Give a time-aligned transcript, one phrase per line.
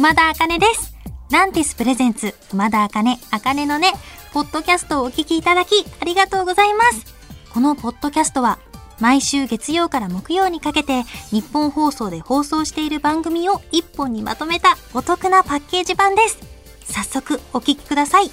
[0.00, 0.94] 熊田茜です。
[1.30, 3.92] ランティスプレゼンツ、熊田茜、茜のね、
[4.32, 7.04] ポッドキャストをお聞きいただき、ありがとうございます。
[7.52, 8.58] このポッドキャストは、
[8.98, 16.38] 毎週月曜から木曜にかけて、日本放送で放送している番組を一本にまとめたお得なパッケージ版です。
[16.84, 18.30] 早速、お聞きください。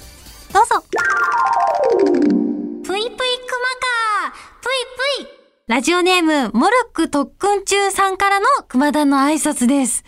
[0.54, 0.82] どうぞ。
[2.82, 4.27] ぷいぷいくまか
[5.68, 10.02] ラジオネーム、モルック特訓中さんからの熊田の挨拶です。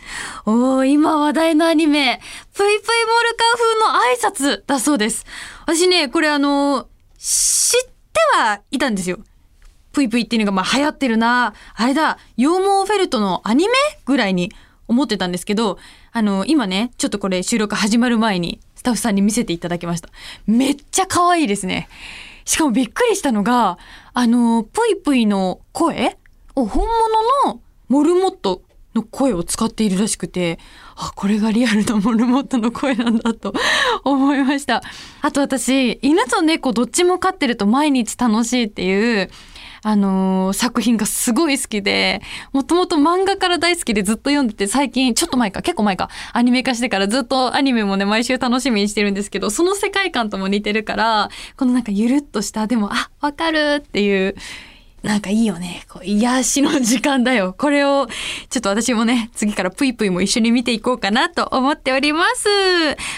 [0.47, 2.19] おー、今話題のアニメ、
[2.55, 2.87] ぷいぷいモ
[3.23, 3.45] ルカ
[4.25, 5.27] 風の挨拶だそうです。
[5.67, 9.19] 私ね、これあの、知ってはいたんですよ。
[9.93, 11.53] ぷいぷいっていうのがまあ流行ってるな。
[11.75, 13.75] あれだ、羊毛フェルトのアニメ
[14.07, 14.51] ぐらいに
[14.89, 15.77] 思ってたんですけど、
[16.13, 20.09] あの、今ね、ちょっとこれ収録始まる前にスタッフさんに見せていただきました。
[20.47, 21.91] めっちゃ可愛いですね。
[22.51, 23.79] しかもびっくりしたのが、
[24.13, 26.19] あの、ぷいぷいの声
[26.57, 26.85] を本
[27.45, 30.59] 物のモルモットの声を使っているらしくて、
[30.97, 33.55] あ、これがリアルなモルモットの声なんだと
[34.03, 34.83] 思いました。
[35.23, 39.31] あと私、犬と猫どっちも飼ってると毎日楽しいっていう、
[39.83, 42.21] あのー作品がすごい好きで、
[42.53, 54.35] もともと漫画から大好きでずっと読んでて、最近、ちょっと前か、結構前か、アニメ化してからずっとアニメもね、毎週楽しみにしてるんですけど、その世界観とも似てるから、このなんかゆるっとした、でも、あ、わかるっていう、
[55.03, 55.85] なんかいいよね。
[55.89, 57.55] こう癒しの時間だよ。
[57.57, 58.07] これを、
[58.51, 62.49] ちょっと私もね、次からぷいぷいも一緒に見ていこうかなと思っております。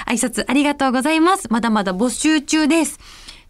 [0.06, 1.48] 挨拶ありがとうございます。
[1.50, 3.00] まだまだ募集中です。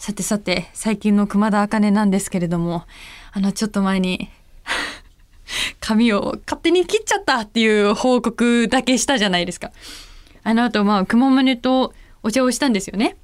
[0.03, 2.83] さてさて、最近の熊田茜なんですけれども、
[3.31, 4.31] あの、ちょっと前に、
[5.79, 9.71] 髪を勝手に切っちゃったっていう報告だけしたじゃないですか。
[10.43, 13.17] あの後、まあ、熊胸とお茶をしたんですよね。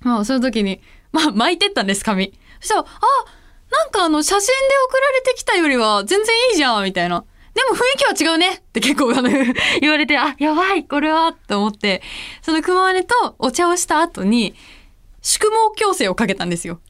[0.00, 0.80] まあ、その時に、
[1.12, 2.34] まあ、巻いてったんです、髪。
[2.58, 2.84] そしたら、あ、
[3.70, 4.52] なんかあの、写真で
[4.88, 7.22] 送られてきたよりは全然いいじゃん、みたいな。
[7.54, 7.82] でも雰
[8.14, 9.30] 囲気は違うねって結構あの
[9.80, 12.02] 言われて、あ、やばい、これは、と思って、
[12.42, 14.56] その熊根とお茶をした後に、
[15.22, 16.80] 宿毛矯正をかけたんですよ。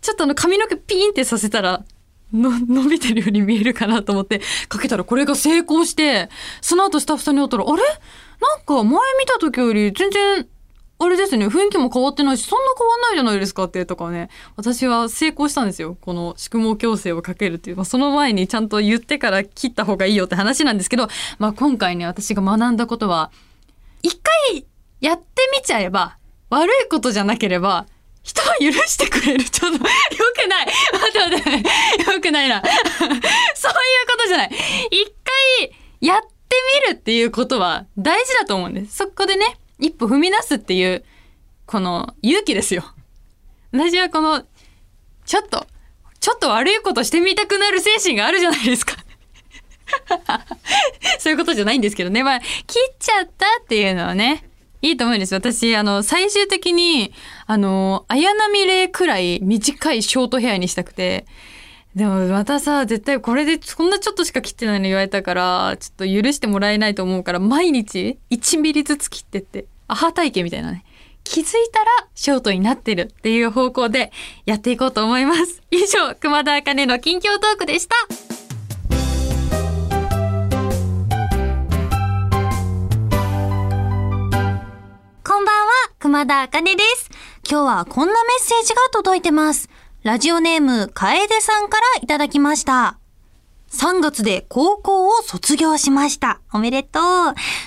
[0.00, 1.84] ちょっとあの髪の毛ピーンってさせたら、
[2.32, 6.28] の、 伸びてるように見えるかなと思って、かけたらこれが成功して、
[6.60, 7.82] その後スタッフさんに会ったら、あれ？
[8.40, 10.46] なんか前見た時より全然、
[11.00, 15.96] あれですね、雰囲気も変わってないし、そんな変わんないじゃないですかってとかね、私は成功したんですよ。
[16.00, 17.76] この宿毛矯正をかけるっていう。
[17.76, 23.30] まあ、その前にちゃんと言ってから切った方がいいよって話なんですけど、まあ今回ね、私が学んだことは、
[24.02, 24.20] 一
[24.52, 24.66] 回
[25.00, 26.18] やってみちゃえば、
[26.50, 27.86] 悪いことじゃなければ、
[28.22, 29.44] 人は許してくれる。
[29.44, 30.66] ちょっと、よくない。
[30.92, 31.62] 待って待っ
[32.04, 32.12] て。
[32.12, 32.62] よくないな。
[32.62, 34.50] そういうことじゃない。
[34.90, 35.14] 一
[35.60, 36.56] 回やって
[36.86, 38.96] みるっていうことは大事だと思うんです。
[38.96, 41.04] そこでね、一歩踏み出すっていう、
[41.66, 42.84] この勇気ですよ。
[43.72, 44.44] 私はこの、
[45.24, 45.66] ちょっと、
[46.20, 48.96] ちょっと悪いことしてみたくなる精神があるじゃないですか。
[51.18, 52.22] そういうことじゃないんですけどね。
[52.22, 54.48] まあ、切っちゃったっていうのはね、
[54.80, 55.34] いいと思うんです。
[55.34, 57.12] 私、あの、最終的に、
[57.46, 61.26] あの、綾波レイくらい短いショートヘアにしたくて、
[61.96, 70.84] でもまたさ、絶対これでこんなちょっとしか切ってないの言われたから、ちょっと許してもらえないと思うから、毎日1ミリずつ切ってって、アハ体型みたいなね。
[71.24, 74.12] 気づいたらショートになってるっていう方向で
[74.46, 75.62] やっていこうと思います。
[75.70, 78.27] 以上、熊田茜の近況トークでした。
[86.08, 87.10] 熊田茜です。
[87.46, 89.68] 今日はこんなメッセージが届いてます。
[90.04, 92.97] ラジオネーム、かえでさんからいただきました。
[93.70, 96.40] 3月で高校を卒業しました。
[96.52, 97.02] おめでとう。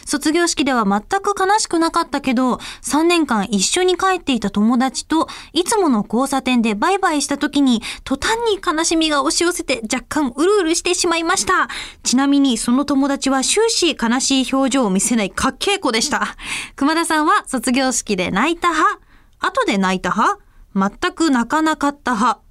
[0.06, 11.70] 卒業式では全く悲しくなかったけど、3年間一緒に帰っていた友達と、いつもの交差点でバイバイした時に、途端に悲しみが押し寄せて若干うるうるしてしまいました。
[12.04, 16.36] ちなみにその友達は終始悲しい表情を見せないかっけい子でした。
[16.76, 19.00] 熊田さんは卒業式で泣いた派？
[19.40, 20.40] 後で泣いた派？
[20.74, 22.42] 全く泣かなかった派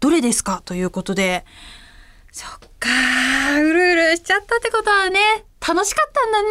[0.00, 0.60] どれですか？
[0.66, 1.46] ということで、
[2.32, 5.18] そっかー、うるうるしちゃったってことはね、
[5.66, 6.48] 楽しかったんだね。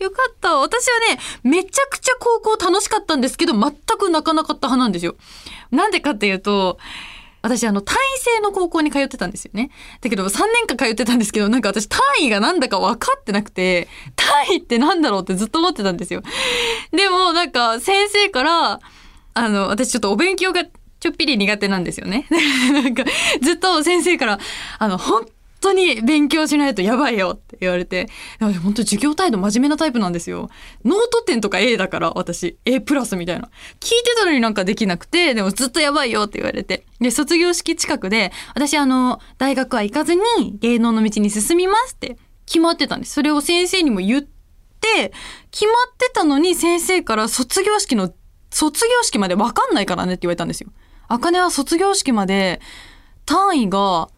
[0.00, 0.56] よかった。
[0.56, 5.16] 私はね、めちゃくちゃ高校楽しかったんですけど、全く泣かなかった派なんですよ。
[5.70, 6.78] なんでかっていうと、
[7.42, 9.70] 私、あの、単位制の高校に通ってたんですよね。
[10.00, 13.86] だけど、3年間通ってたんですけど、なんか私、単位がなんだか分かってなくて、
[14.16, 16.22] 単位ってなんだろうってずっと思ってたんですよ。
[16.90, 18.80] でも、なんか、先生から、
[19.34, 20.62] あの、私ちょっとお勉強が
[21.04, 22.26] ちょっぴり苦手なんですよね。
[22.72, 23.04] なんか、
[23.42, 24.38] ずっと先生から、
[24.78, 25.26] あの、本
[25.60, 28.08] 当に勉強しないとやばいよって言われて、
[28.40, 30.48] 本当授業態度真面目なタイプなんですよ。
[30.82, 32.56] ノート点とか A だから、私。
[32.64, 33.50] A プラスみたいな。
[33.80, 36.86] 聞いてたのになんかできなくて、でもずっとやばいよって言われて。
[37.00, 40.20] で、卒業式近くで、私あの、大学は行かずに
[40.58, 42.16] 芸能の道に進みますって
[42.46, 43.12] 決まってたんです。
[43.12, 44.28] それを先生にも言って、
[44.84, 45.12] って、
[45.50, 48.12] 決まってたのに先生から卒業式の、
[48.50, 50.70] 卒業式までわかんないからねって言われたんですよ。
[51.08, 52.60] あかねは卒業式まで
[53.26, 54.08] 単位が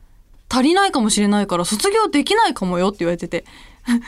[0.48, 3.44] 足りないかもしれないから卒業できないかもよって言われてて。
[3.86, 4.00] 今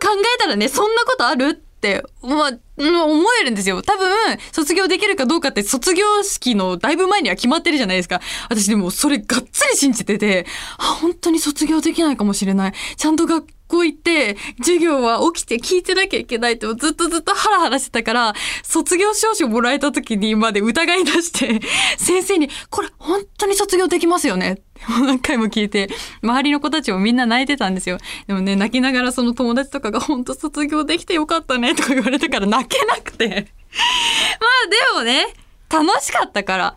[0.00, 3.82] 考えたらね、そんなことあるって、まあ、思えるんですよ。
[3.82, 4.08] 多分、
[4.52, 8.20] 卒業できるかどうかって卒業式のだいぶ前には決まってるじゃないですか。
[8.48, 10.46] 私でもそれがっつり信じてて、
[10.78, 12.72] あ、本当に卒業できないかもしれない。
[12.96, 21.60] ちゃんと学校行って、授業は起きて聞いてなきゃいけないってずっとずっとハラハラしてたから、卒業証書もらえた時にまで疑い出して、
[21.96, 24.62] 先生に、これ本当に卒業できますよね？
[24.88, 25.88] 何回も聞いて、
[26.22, 27.98] 周りの子たちもみんな泣いてたんですよ。
[28.26, 33.28] でもね、泣きながらその友達とかが本当卒業できてよかったねとか言われたから泣けなくて。
[34.40, 35.26] まあでもね、
[35.70, 36.76] 楽しかったから。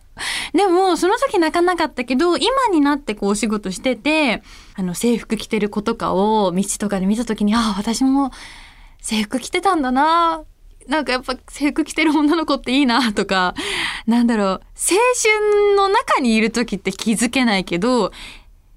[0.54, 4.44] でも、その時泣かなかったけど、今になってこうお仕事してて、
[4.76, 8.32] あの制服着てる子とかを道とかで見た時に、ああ、私も
[9.02, 10.44] 制服着てたんだな。
[10.88, 13.56] なんかやっぱ制服着てる女の子っていいなとか、
[14.06, 14.60] なんだろう、青
[15.24, 18.12] 春の中にいる時って気づけないけど、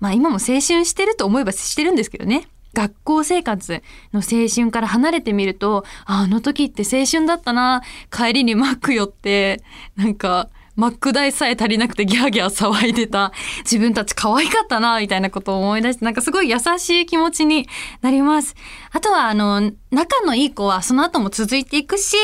[0.01, 2.49] まあ今も青春してると思えばしてるんですけどね。
[2.77, 3.83] 学校生活
[4.13, 7.83] の青春から離れてみると、あの時って青春だったな。
[8.11, 9.63] 帰りにマック寄って、
[9.97, 17.67] なんか、マック代さえ足りなくてギャーギャー騒いでた自分たち可愛かったな、みたいなことを思い出して、なんかすごい優しい気持ちに
[18.03, 18.55] なります。
[18.93, 22.15] あとは、あの、仲のいい子はその後も続いていくし、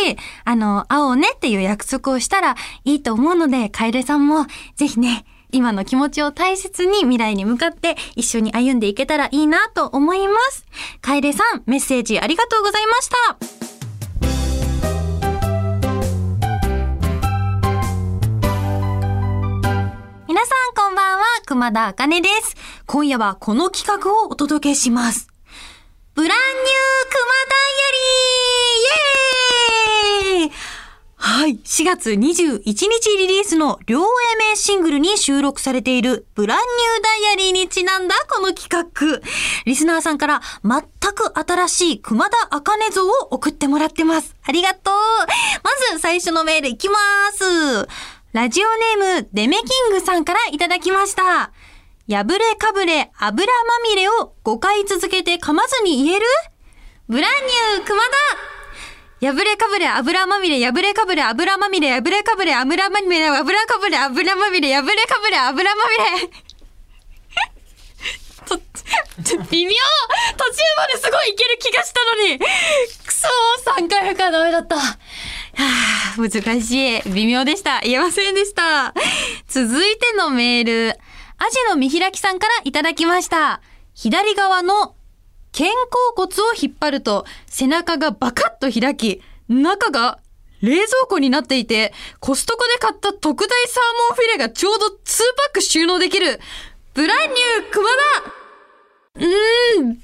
[0.44, 4.44] あの、会おうねっていう約束をしたらいいと思うので、楓さんも
[4.76, 10.64] ぜひね、今の気持ちを大切に未来に向かって一緒に歩んでいけたらいいなと思います。
[11.02, 13.16] 楓さん、メッセージありがとうございました。
[20.26, 22.56] 皆さんこんばんは、熊田茜です。
[22.87, 25.28] 今夜はこの企画をお届けします。
[26.14, 26.40] ブランニュー
[27.10, 27.93] 熊田イヤ
[30.38, 30.81] リーイエーイ
[31.25, 31.57] はい。
[31.59, 32.85] 4月21日
[33.17, 34.05] リリースの両 A
[34.51, 39.21] 名シングルに収録されているブランニューダイアリーにちなんだこの企画。
[39.65, 40.83] リスナーさんから全
[41.13, 44.35] く新しい熊田茜像を送ってもらってます。
[44.43, 44.95] ありがとう。
[45.63, 46.97] まず最初のメールいきま
[47.33, 47.87] す。
[48.33, 48.67] ラジオ
[48.99, 51.53] ネームデメキングさんからいただきました。
[52.11, 56.27] 破れかぶれ油まみれを5回続けて噛まずに言える？
[57.09, 57.33] ブラン
[57.77, 58.09] ニュー熊田
[59.23, 66.31] 破れかぶれ油まみれ破れかぶれ油まみれ破れかぶれ油まみれ油かぶれ油まみれ破れかぶれ油まみれ
[68.45, 68.57] と、
[69.51, 69.73] 微妙
[70.37, 73.29] 途中まですごいいける気がしたのにくそ
[73.79, 74.77] !3 回目からダメだった。
[74.77, 74.97] は
[75.55, 77.03] あ、難しい。
[77.07, 77.81] 微妙でした。
[77.81, 78.93] 言えませんでした。
[79.49, 80.99] 続いてのメール。
[81.39, 83.61] アジの見開きさんからいただきました。
[83.95, 84.97] 左側の
[85.52, 90.19] 肩甲骨を引っ張ると背中がバカッと開き、中が
[90.62, 94.94] 冷蔵庫になっていて、コストコで買った特大サーモンフィレがちょうど2パ
[95.50, 96.40] ック収納できる、
[96.94, 98.32] ブランニュー熊田
[99.14, 99.25] うー
[99.82, 100.00] ん、便利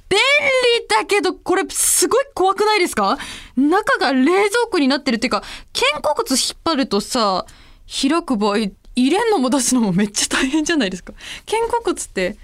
[0.88, 3.18] だけど、これすごい怖くないですか？
[3.56, 5.42] 中が冷蔵庫になってるっていうか、
[5.72, 7.46] 肩甲骨引っ張るとさ、
[7.88, 11.14] 開く場合、入れんのも出すのもめっちゃ大変じゃないですか。
[11.46, 12.36] 肩甲骨って、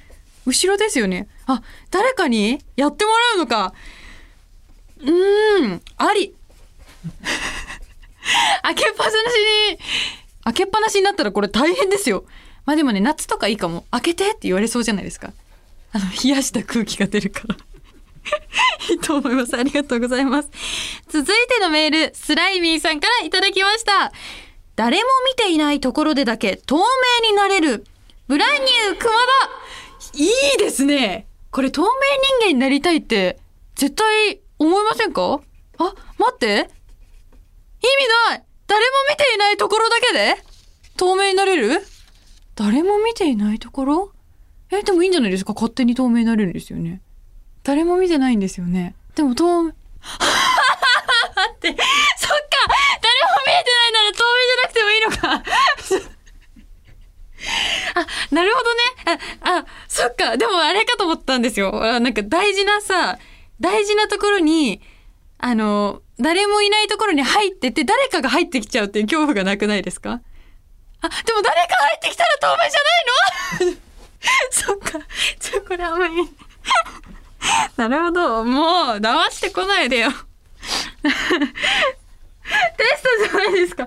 [0.46, 1.28] 後ろですよね。
[1.46, 2.62] あ、誰かに？
[2.76, 3.74] やってもらうのか。
[5.00, 6.34] うーん、あり。
[8.62, 9.14] 開けっぱなし
[9.70, 9.78] に、
[10.44, 12.24] 開けっぱなしになったらこれ大変ですよ。
[12.64, 13.84] まあでもね、夏とかいいかも。
[13.90, 15.32] 開けてって言われそうじゃないですか。
[15.92, 17.56] あの、冷やした空気が出るから。
[18.90, 19.54] いいと思います。
[19.56, 20.48] ありがとうございます。
[21.08, 24.12] 続いてのメール、スライミーさんからいただきました。
[24.76, 27.84] 誰も見ていないところでだけ透明になれる、
[28.26, 29.64] ブランニュー熊田
[30.14, 30.26] い
[30.56, 33.38] いですねこれ透明人間になりたいって、
[33.76, 35.40] 絶対思いませんか？
[35.78, 35.84] あ、
[36.18, 36.46] 待って。
[36.46, 36.66] 意味
[38.28, 38.42] ない。
[38.66, 40.34] 誰も見ていないところだけで？
[40.96, 41.80] 透明になれる？
[42.56, 44.12] 誰も見ていないところ？
[44.72, 45.52] え、でもいいんじゃないですか？
[45.54, 47.00] 勝手に透明になれるんですよね。
[47.62, 48.96] 誰も見てないんですよね。
[49.14, 50.16] でも透明、って、そっか
[51.62, 51.78] 誰も
[53.46, 55.30] 見えてないなら透明じゃなくてもいいのか
[57.94, 59.20] あ、なるほどね。
[59.42, 60.36] あ、あ、そっか。
[60.36, 61.72] でもあれかと思ったんですよ。
[61.72, 63.18] なんか大事なさ、
[63.60, 64.80] 大事なところに、
[65.38, 70.20] あの、誰もいないところに入ってて、誰かが入ってきちゃうっていう恐怖がなくないですか？
[71.00, 73.80] あ、でも誰か入ってきたら透明じゃないの？
[74.50, 75.06] そっか。
[75.38, 76.14] ちょ、これあんまり。
[77.76, 78.44] なるほど。
[78.44, 80.10] もう、騙してこないでよ。
[81.02, 81.08] テ
[82.96, 83.86] ストじゃないですか。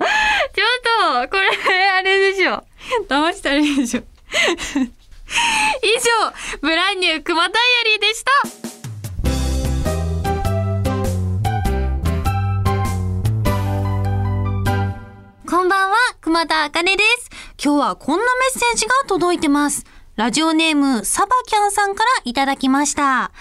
[19.07, 19.85] 届いてます。
[20.17, 23.31] ラジオネーム、サバキャンさんからいただきました。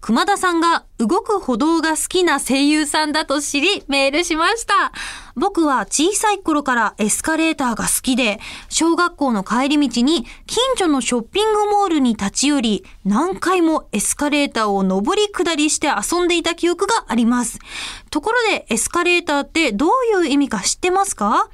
[0.00, 4.90] 熊田さんが動く歩道が好きな声優さんだと知りメールしました。
[5.36, 17.60] 僕は小さい頃からエスカレーターが好きで、小学校の帰り道に近所のショッピングモールに立ち寄り、何回もエスカレーターを上り下りして遊んでいた記憶があります。
[18.10, 21.48] ところでエスカレーターってどういう意味か知ってますか？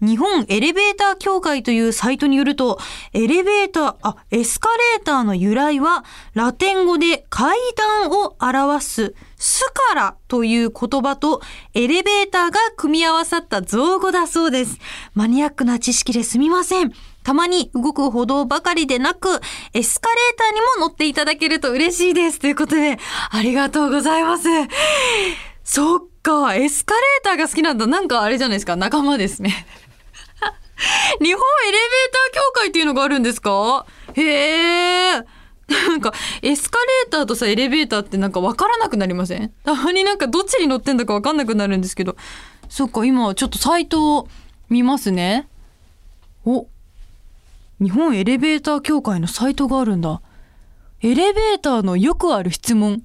[0.00, 2.78] 日本エレベーター協会というサイトによると、
[3.12, 11.42] エレベーター、あ、エスカレーターの由来は、ラテン語で階段を表す、スカラという言葉と
[11.74, 14.78] エレベーターが組み合わさった造語だそうです。
[15.14, 16.92] マニアックな知識ですみません。
[17.24, 19.40] たまに動く歩道ばかりでなく、
[19.74, 22.38] エスカレーターにも乗っていただけると嬉しいです。
[22.38, 22.98] ということで、
[23.30, 24.44] ありがとうございます。
[25.62, 27.86] そっか、エスカレーターが好きなんだ。
[27.86, 29.66] なんかあれじゃないですか、仲間ですね。
[31.20, 31.40] 日本エレベー
[32.12, 33.84] ター協会っていうのがあるんですか？
[34.14, 34.22] へ
[35.16, 35.24] え。
[35.68, 39.52] なんか、エスカレーターとさ、エレベーターってなんか分からなくなりません？
[39.64, 42.16] たまになんかどっちに乗ってんだか分かんなくなるんですけど。
[42.68, 44.28] そっか、今ちょっとサイトを
[44.70, 45.48] 見ますね。
[46.46, 46.66] お、
[47.80, 50.20] 日本エレベーター協会のサイトがあるんだ。
[51.02, 53.02] エレベーターのよくある質問。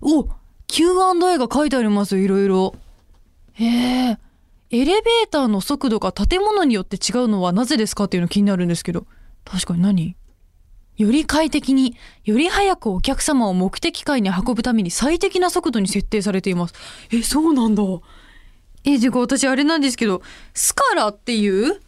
[0.00, 0.26] お、
[0.66, 2.74] Q&A が書いてありますよ、いろいろ。
[3.54, 3.64] へ
[4.12, 4.18] え。
[4.72, 9.06] エレベーターの速度が建物によって違うのはなぜですかっていうの気になるんですけど。
[9.44, 10.16] 確かに何？
[10.96, 16.74] より快適に、より早くお客様を目的階に運ぶために最適な速度に設定されています。
[17.10, 17.82] え、そうなんだ。
[18.84, 20.22] え、てか私あれなんですけど、
[20.54, 21.80] スカラっていう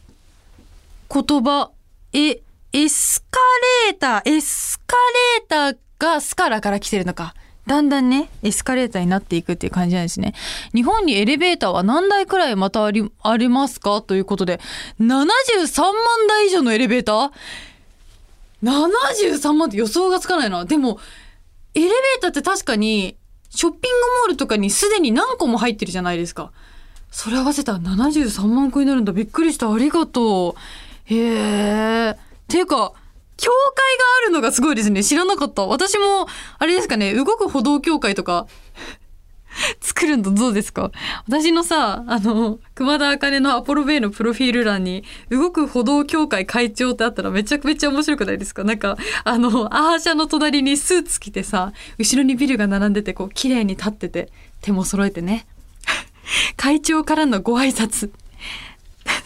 [1.12, 1.70] 言葉、
[2.12, 2.40] え、
[2.72, 3.38] エスカ
[3.86, 7.34] レーター、エスカレーターがスカラから来てるのか。
[7.66, 10.34] だんだんね、エスカレーターになっていくっていう感じなんですね。
[10.74, 14.02] 日本にエレベーターは何台くらいまたあり、ありますか？
[14.02, 14.60] ということで、
[15.00, 15.94] 73万
[16.28, 17.30] 台以上のエレベーター
[18.64, 20.64] ?73 万って予想がつかないな。
[20.64, 20.98] でも、
[21.74, 23.16] エレベーターって確かに、
[23.50, 23.88] ショッピング
[24.22, 26.50] モールとかにすでに何個も入ってるじゃないですか。
[27.10, 29.12] それ合わせたら73万個になるんだ。
[29.12, 29.72] びっくりした。
[29.72, 31.14] ありがとう。
[31.14, 31.16] へ
[32.08, 32.16] え。
[32.48, 32.92] ていうか、
[33.42, 35.02] 協会があるのがすごいですね。
[35.02, 35.66] 知らなかった。
[35.66, 38.46] 私も、あれですかね、動く歩道協会とか、
[39.82, 40.92] 作るのどうですか？
[41.28, 48.62] 私のさ、あの、熊田茜のアポロベイのプロフィール欄に、動く歩道協会会長ってあったらめちゃくちゃ面白くないですか？
[48.64, 54.30] なんか、あの、アーシャの隣にスーツ着てさ、後ろにビルが並んでて、こう、綺麗に立ってて、
[54.62, 55.46] 手も揃えてね。
[56.56, 58.10] 会長からのご挨拶。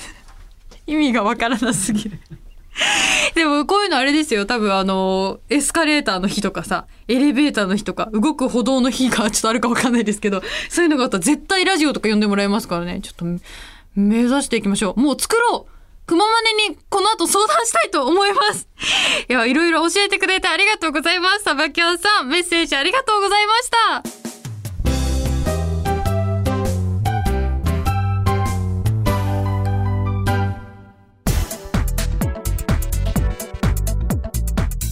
[0.89, 2.19] 意味がわからなすぎる。
[3.35, 4.47] でもこういうのあれですよ。
[4.47, 13.01] 多分あの、エスカレーターの日とかさ、エレベーターの日とか、動く歩道の日がちょっとあるかわかんないですけど、そういうのがあったら絶対ラジオとか呼んでもらえますからね。
[13.03, 13.25] ちょっと
[13.95, 15.01] 目指していきましょう。
[15.01, 18.69] もう作ろう熊まねにこの後相談したいと思います。
[19.29, 21.45] いや、いろいろ教えてくれてありがとうございます。
[21.45, 23.71] サバキャンさん、メッセージありがとうございまし
[24.23, 24.26] た。